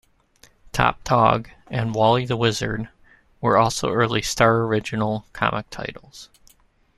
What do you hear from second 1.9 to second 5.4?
"Wally the Wizard" were also early Star original